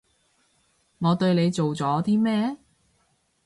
[0.97, 2.57] 我對你做咗啲咩？